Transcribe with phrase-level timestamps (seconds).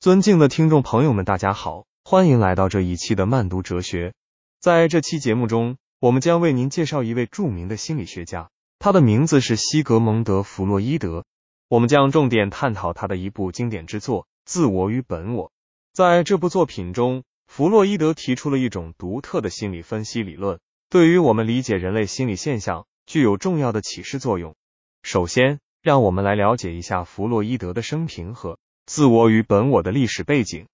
[0.00, 4.14] 尊敬的听众朋友们，大家好，欢迎来到这一期的慢读哲学。
[4.58, 11.26] 在这期节目中，我们将为您介绍一位著名的心理学家，他的名字是西格蒙德·弗洛伊德。
[11.68, 15.48] 我们将重点探讨他的一部经典之作《自我与本我》。
[15.92, 24.54] 在这部作品中，弗洛伊德提出了一种独特的心理分析理论，对于我们理解人类心理现象具有重要的启示作用。
[25.02, 28.56] 首先，让我们来了解一下弗洛伊德的生平和。
[28.92, 30.66] 自我与本我的历史背景。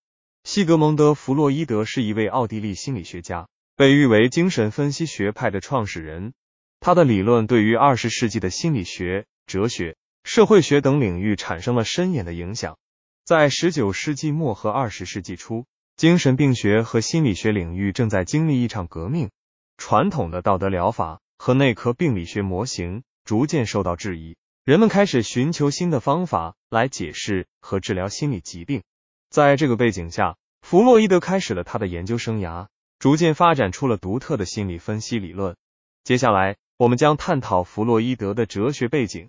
[0.43, 6.33] 西格蒙德·弗洛伊德是一位奥地利心理学家，被誉为精神分析学派的创始人。
[6.81, 12.79] 他的理论对于二十世纪的心理学、哲学、社会学等领域产生了深远的影响。
[13.27, 15.67] 在十九世纪末和二十世纪初，
[15.99, 19.29] 精神病学和心理学领域正在经历一场革命。
[19.77, 24.37] 传统的道德疗法和内科病理学模型逐渐受到质疑。
[24.67, 28.83] 人们开始寻求新的方法来解释和治疗心理疾病。
[29.31, 32.67] 在这个背景下，弗洛伊德开始了他的研究生涯，
[32.99, 35.57] 逐渐发展出了独特的心理分析理论。
[36.03, 39.29] 接下来，我们将探讨弗洛伊德的哲学背景。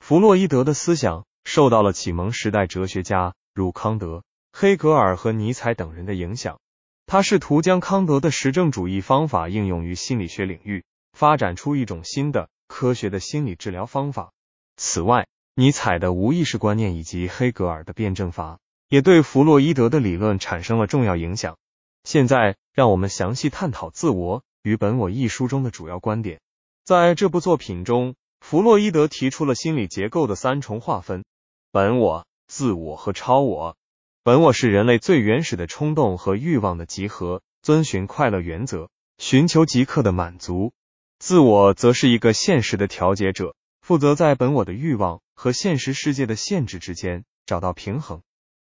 [0.00, 4.24] 弗洛伊德的思想受到了启蒙时代哲学家如康德、
[4.54, 6.58] 黑格尔和尼采等人的影响。
[7.04, 14.32] 他试图将康德的实证主义方法应用于心理学领域，发展出一种新的科学的心理治疗方法。
[14.78, 15.26] 此外，
[15.56, 21.58] 尼采的无意识观念以及黑格尔的辩证法也对弗洛伊德的理论产生了重要影响。
[22.04, 26.40] 现在，让我们详细探讨《自我与本我》一书中的主要观点。
[26.84, 31.24] 在这部作品中，弗洛伊德提出了心理结构的三重划分：
[31.72, 33.76] 本我、自我和超我。
[34.22, 40.70] 本我是人类最原始的冲动和欲望的集合，遵循快乐原则，寻求即刻的满足；
[41.18, 43.56] 自我则是一个现实的调节者。
[43.88, 48.20] 负责在本我的欲望和现实世界的限制之间找到平衡，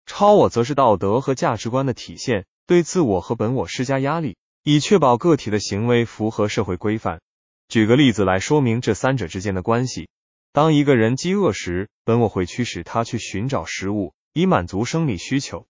[0.04, 7.20] 超我则是道德和价值观的体现，对自我和本我施加压力，以确保个体的行为符合社会规范。
[7.68, 10.08] 举个例子来说明这三者之间的关系：
[10.52, 15.66] 当一个人饥饿时，本我会驱使他去寻找食物，以满足生理需求；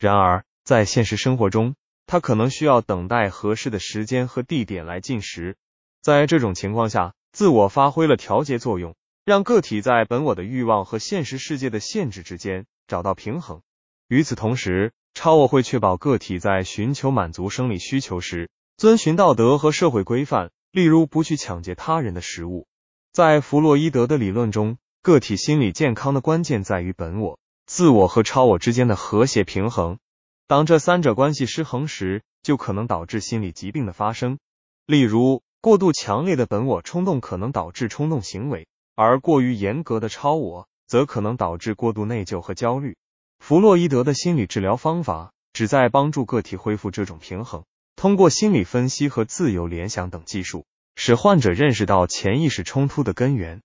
[0.00, 1.76] 然而，在现实生活中，
[2.08, 5.54] 他可能需要等待合适的时间和地点来进食。
[6.02, 8.94] 在这种情况下，自我发挥了调节作用，
[9.24, 13.60] 让个体在本我的欲望和现实世界的限制之间找到平衡。
[14.08, 22.66] 与此同时，超我会确保个体在寻求满足生理需求时，遵循道德和社会规范，例如不去抢劫他人的食物。
[23.12, 29.98] 在弗洛伊德的理论中，个体心理健康的关键在于本我、自我和超我之间的和谐平衡。
[30.46, 34.38] 当这三者关系失衡时，就可能导致心理疾病的发生，
[34.86, 35.42] 例如。
[35.66, 42.96] 过度强烈的本我冲动可能导致冲动行为，而过于严格的超我则可能导致过度内疚和焦虑。
[43.40, 47.64] 弗洛伊德的心理治疗方法旨在帮助个体恢复这种平衡，
[47.96, 53.60] 通过心理分析和自由联想等技术，使患者认识到潜意识冲突的根源，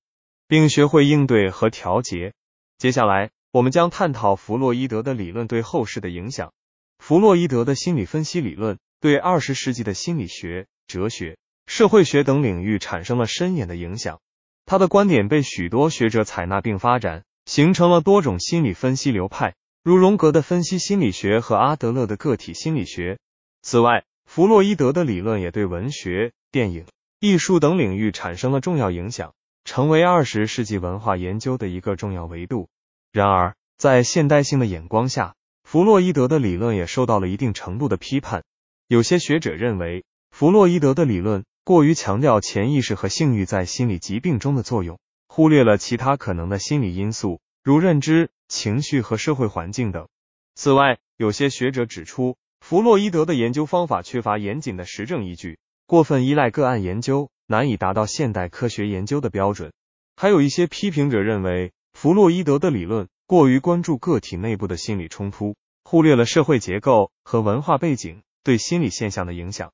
[0.48, 2.34] 并学会应对和调节。
[2.80, 6.52] 接下来，我们将探讨弗洛伊德的理论对后世的影响。
[6.98, 11.38] 弗洛伊德的心理分析理论对二十世纪的心理学、哲学。
[11.72, 14.20] 社会学等领域产生了深远的影响，
[14.66, 23.20] 他的观点被许多学者采纳并发展，形成了多种心理分析流派，如荣格的分析心理学和阿德勒的个体心理学。
[23.62, 26.88] 此外，弗洛伊德的理论也对文学、电影、
[27.22, 29.34] 艺术等领域产生了重要影响，
[29.64, 32.68] 成为二十世纪文化研究的一个重要维度。
[33.14, 38.44] 然而，在现代性的眼光下，弗洛伊德的理论也受到了一定程度的批判。
[38.90, 41.46] 有些学者认为，弗洛伊德的理论。
[41.64, 50.08] 过于强调潜意识和性欲在心理疾病中的作用，忽略了其他可能的心理因素，如认知、情绪和社会环境等。
[50.56, 59.72] 此外，有些学者指出，弗洛伊德的研究方法缺乏严谨的实证依据，过分依赖个案研究，难以达到现代科学研究的标准。
[60.16, 69.72] 还有一些批评者认为，弗洛伊德的理论过于关注个体内部的心理冲突，忽略了社会结构和文化背景对心理现象的影响。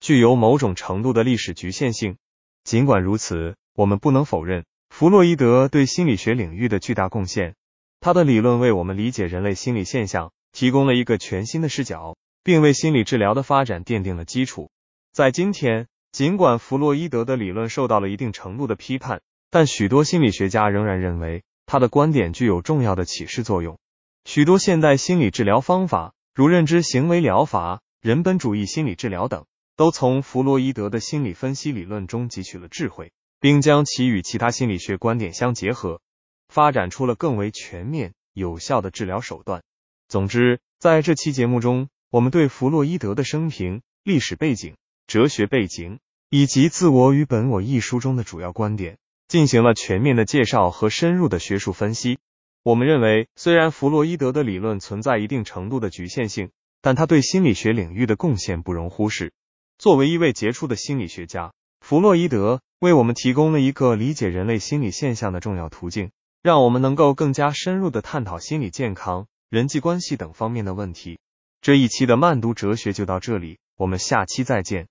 [0.00, 2.16] 具有某种程度的历史局限性。
[2.64, 7.54] 尽管如此，我们不能否认弗洛伊德对心理学领域的巨大贡献。
[8.00, 14.70] 他的理论为我们理解人类心理现象提供了一个全新的视角，并为心理治疗的发展奠定了基础。
[15.12, 23.78] 在今天，尽管弗洛伊德的理论受到了一定程度的批判，但许多心理学家仍然认为他的观点具有重要的启示作用。
[24.24, 29.44] 许多现代心理治疗方法，如认知行为疗法、人本主义心理治疗等。
[29.78, 36.00] 都从弗洛伊德的心理分析理论中汲取了智慧，并将其与其他心理学观点相结合，
[36.48, 39.62] 发展出了更为全面、有效的治疗手段。
[40.08, 44.74] 总之，在这期节目中，我们对弗洛伊德的生平、历史背景、
[45.06, 48.98] 哲学背景以及《自我与本我》一书中的主要观点
[49.28, 52.18] 进行了全面的介绍和深入的学术分析。
[52.64, 56.50] 我们认为，虽然弗洛伊德的理论存在一定程度的局限性，
[56.82, 59.32] 但他对心理学领域的贡献不容忽视。
[59.78, 66.10] 作为一位杰出的心理学家，弗洛伊德为我们提供了一个理解人类心理现象的重要途径，
[66.42, 71.20] 让我们能够更加深入的探讨心理健康、人际关系等方面的问题。
[71.60, 74.88] 这一期的慢读哲学就到这里，我们下期再见。